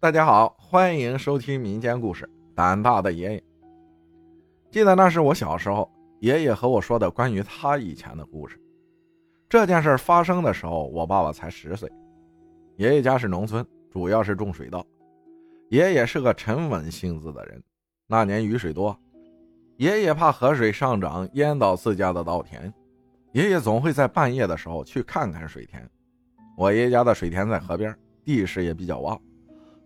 [0.00, 3.38] 大家好，欢迎收听民间故事《胆大的爷爷》。
[4.70, 5.90] 记得那是我小时候，
[6.20, 8.56] 爷爷和我说的关于他以前的故事。
[9.48, 11.90] 这件事发生的时候，我爸爸才十岁。
[12.76, 14.86] 爷爷家是农村，主要是种水稻。
[15.68, 17.60] 爷爷是个沉稳性子的人。
[18.06, 18.96] 那年雨水多，
[19.78, 22.72] 爷爷怕河水上涨淹到自家的稻田，
[23.32, 25.90] 爷爷总会在半夜的时候去看看水田。
[26.56, 27.92] 我爷爷家的水田在河边，
[28.24, 29.20] 地势也比较旺。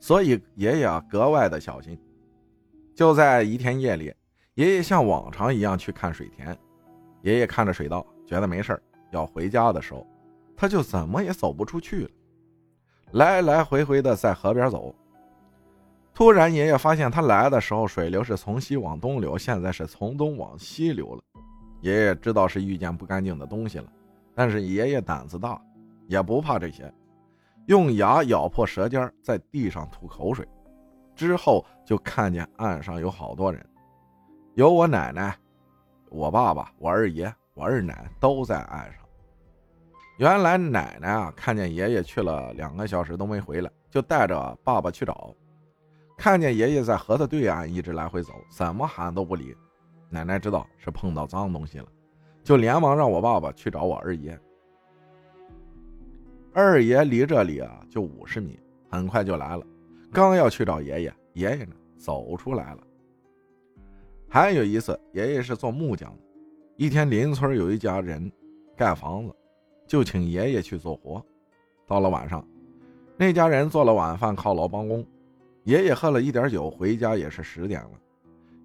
[0.03, 1.97] 所以爷爷啊格外的小心。
[2.93, 4.13] 就在一天夜里，
[4.55, 6.59] 爷爷像往常一样去看水田。
[7.21, 8.77] 爷爷看着水稻，觉得没事
[9.13, 10.05] 要回家的时候，
[10.57, 12.11] 他就怎么也走不出去了，
[13.13, 14.93] 来来回回的在河边走。
[16.13, 21.23] 突然，爷爷发现他来的时候水流是从西往东流，现在是从东往西流了。
[21.81, 23.87] 爷爷知道是遇见不干净的东西了，
[24.35, 25.63] 但是爷爷胆子大，
[26.09, 26.93] 也不怕这些。
[27.67, 30.47] 用牙咬破舌尖，在地上吐口水，
[31.15, 33.65] 之后就看见岸上有好多人，
[34.55, 35.37] 有我奶奶、
[36.11, 39.03] 我爸爸、我二爷、我二奶都在岸上。
[40.19, 45.35] 原来奶奶啊，看见爷爷去了两个小时都没回来，就带着爸爸去找，
[46.19, 49.57] 看见爷爷在河的对岸一直来回走，怎么喊都不理。
[50.11, 51.87] 奶奶知道是碰到脏东西了，
[52.45, 54.39] 就连忙让我爸爸去找我二爷。
[56.55, 59.67] 二爷离这里啊就五十米，很快就来了。
[60.13, 62.79] 刚要去找爷爷，爷爷呢走出来了。
[64.29, 66.23] 还有一次，爷爷是做木匠的。
[66.77, 68.31] 一天，邻村有一家人
[68.77, 69.35] 盖房子，
[69.87, 71.25] 就请爷爷去做活。
[71.87, 72.47] 到了晚上，
[73.17, 75.03] 那家人做了晚饭犒劳帮工。
[75.65, 77.91] 爷爷喝了一点酒，回家也是十点了。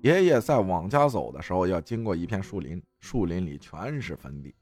[0.02, 4.54] 爷爷在往家走的时候，要经过一片树林，树林里全是坟地。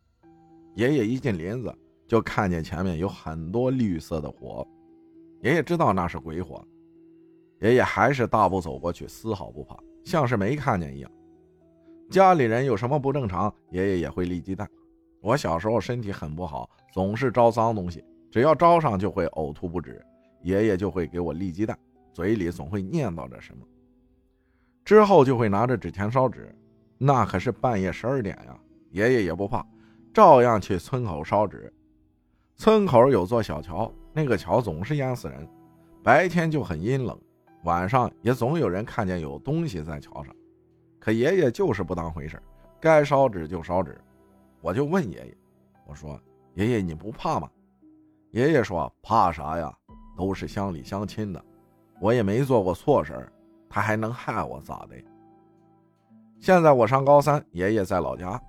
[0.75, 1.73] 爷爷一进林子。
[2.07, 4.67] 就看见前面有很多绿色的火，
[5.41, 6.63] 爷爷知道那是鬼火，
[7.61, 11.11] 爷爷还是大步走过去，丝毫不怕，像是没看见一样。
[12.09, 14.69] 家里人有什么不正常，爷爷也会立鸡蛋。
[15.21, 19.99] 我小时候身体很不好，总是招脏东西，只要招上就会呕吐不止，
[20.44, 21.75] 爷爷就会给我立鸡蛋，
[22.13, 23.65] 嘴里总会念叨着什么，
[24.83, 26.55] 之后就会拿着纸钱烧纸，
[26.99, 28.55] 那可是半夜十二点呀，
[28.91, 29.65] 爷爷也不怕，
[30.13, 31.73] 照样去村口烧纸。
[32.57, 35.47] 村口有座小桥，那个桥总是淹死人，
[36.01, 37.19] 白天就很阴冷，
[37.63, 40.33] 晚上也总有人看见有东西在桥上。
[40.97, 42.41] 可爷爷就是不当回事，
[42.79, 43.99] 该烧纸就烧纸。
[44.61, 45.38] 我就问爷爷
[45.85, 46.19] ：“我说
[46.53, 47.49] 爷爷你不怕吗？”
[48.31, 49.71] 爷爷说：“怕啥呀？
[50.17, 51.44] 都是乡里乡亲的，
[51.99, 53.31] 我也没做过错事
[53.69, 54.95] 他还能害我咋的？”
[56.39, 58.41] 现在我上高三，爷爷在老家，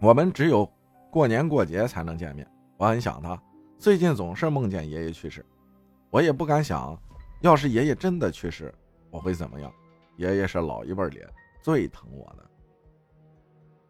[0.00, 0.66] 我们只有
[1.10, 2.48] 过年过节才能见面。
[2.78, 3.40] 我很想他，
[3.78, 5.42] 最近总是梦见爷爷去世，
[6.10, 6.94] 我也不敢想，
[7.40, 8.74] 要是爷爷真的去世，
[9.10, 9.72] 我会怎么样？
[10.16, 11.22] 爷爷是老一辈里
[11.62, 12.44] 最疼我的。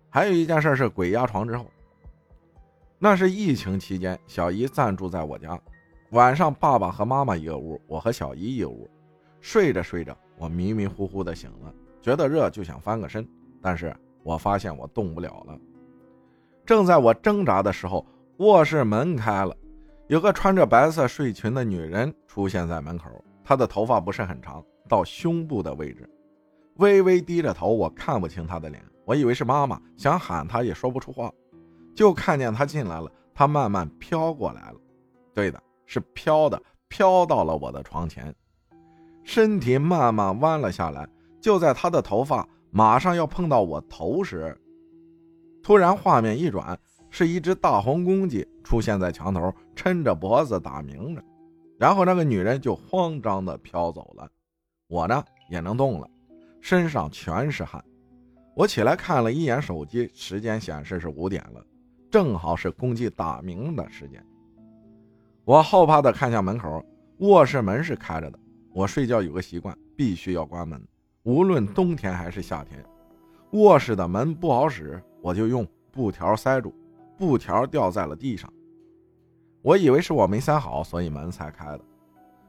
[0.09, 1.67] 还有一件事是鬼压床之后，
[2.97, 5.61] 那是疫情期间，小姨暂住在我家，
[6.11, 8.89] 晚上爸爸和妈妈一个屋，我和小姨一个屋，
[9.41, 13.29] 睡着睡着，我迷迷糊糊的醒了，觉得热就想翻个身，
[13.61, 13.93] 但是
[14.23, 15.59] 我发现我动不了了，
[16.65, 18.07] 正在我挣扎的时候。
[18.39, 19.57] 卧室门开了，
[20.09, 23.11] 有个穿着白色睡裙的女人出现在门口。
[23.43, 26.07] 她的头发不是很长，到胸部的位置，
[26.75, 28.85] 微微低着头，我看不清她的脸。
[29.07, 31.33] 我以为是妈妈，想喊她也说不出话。
[31.95, 34.79] 就看见她进来了，她慢慢飘过来了，
[35.33, 38.35] 对的，是飘的，飘到了我的床前，
[39.25, 41.09] 身体慢慢弯了下来。
[41.41, 44.55] 就在她的头发马上要碰到我头时，
[45.63, 46.79] 突然画面一转。
[47.19, 51.25] 是一只大红公鸡出现在墙头，抻着脖子打鸣着，
[51.79, 54.31] 然后那个女人就慌张地飘走了。
[54.87, 56.07] 我呢也能动了，
[56.61, 57.83] 身上全是汗。
[58.55, 61.65] 我起来看了一眼手机，时间显示是五点了，
[62.11, 64.23] 正好是公鸡打鸣的时间。
[65.47, 66.85] 我后怕地看向门口，
[67.21, 68.39] 卧室门是开着的。
[68.75, 70.79] 我睡觉有个习惯，必须要关门，
[71.23, 72.85] 无论冬天还是夏天。
[73.53, 76.75] 卧室的门不好使，我就用布条塞住。
[77.17, 78.53] 布条掉在了地上，
[79.63, 81.81] 我以为是我没塞好，所以门才开的。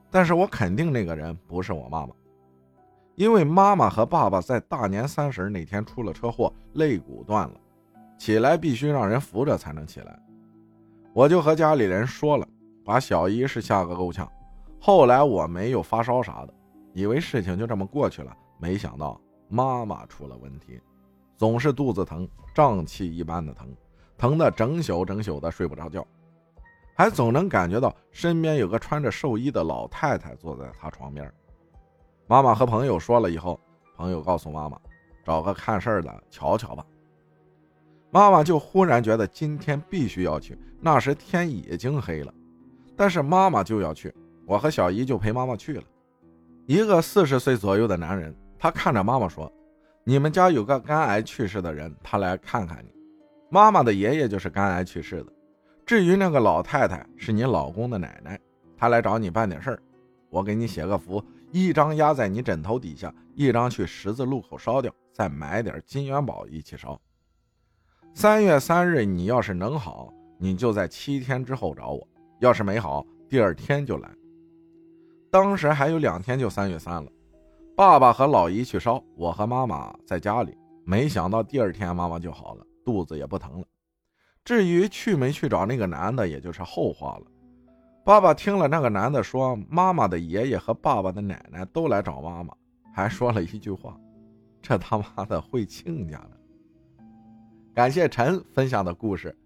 [0.10, 2.14] 但是我肯定那个人不是我妈妈，
[3.16, 7.56] 因为妈妈和爸爸在大年三十那天出了车祸，肋骨断了，
[8.18, 10.20] 起来必须让人扶着才能起来。
[11.14, 12.48] 我就和家里人说了，
[12.86, 14.30] 把小姨是吓个够呛。
[14.80, 16.54] 后来我没有发烧啥的，
[16.94, 19.20] 以为事情就这么过去了，没想到
[19.50, 20.80] 妈妈出了问题，
[21.36, 23.68] 总是肚子疼，胀气一般的疼。
[24.18, 26.06] 疼得整宿整宿的睡不着觉，
[26.96, 31.32] 还总能感觉到身边有个穿着寿衣的老太太坐在他床边。
[32.26, 33.60] 妈妈和朋友说了以后，
[33.96, 34.78] 朋友告诉妈妈，
[35.24, 36.86] 找个看事儿的瞧瞧吧。
[38.10, 40.58] 妈妈就忽然觉得今天必须要去。
[40.80, 42.34] 那时天已经黑了，
[42.96, 44.14] 但是妈妈就要去，
[44.46, 45.84] 我和小姨就陪妈妈去了。
[46.66, 49.52] 一个四十岁左右的男人，他看着妈妈说
[50.04, 52.92] ：“你们家有个肝癌去世的人，他来看看你。”
[53.50, 55.32] 妈妈的爷爷就是肝癌去世的。
[55.86, 58.40] 至于那个老太太，是你老公的奶奶，
[58.76, 59.80] 她来找你办点事儿。
[60.30, 67.00] 我给你写个符，一张压在你枕头底下，一张去十字路口烧掉，再买点金元宝一起烧。
[68.14, 72.06] 三月三日，你要是能好，你就在七天之后找我；
[72.42, 74.10] 要是没好，第二天就来。
[75.32, 77.10] 当时还有两天就三月三了，
[77.78, 80.54] 爸爸和老姨去烧，我和妈妈在家里。
[80.84, 83.68] 没想到第二天妈妈就好了，肚子也不疼了。
[84.46, 87.26] 至于去没去找那个男的，也就是后话了。
[88.06, 92.56] 爸爸听了那个男的说，妈妈的爷爷和爸爸的奶奶都来找妈妈，
[92.94, 94.00] 还说了一句话
[94.64, 97.04] ：“这他妈的会亲家的。”
[97.76, 99.38] 感谢陈分享的故事，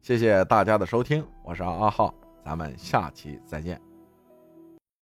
[0.00, 2.14] 谢谢大家的收听，我是阿浩，
[2.44, 3.93] 咱们下期再见。